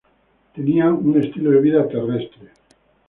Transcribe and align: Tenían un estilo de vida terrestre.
Tenían 0.55 0.93
un 0.93 1.19
estilo 1.23 1.51
de 1.51 1.59
vida 1.61 1.87
terrestre. 1.87 2.49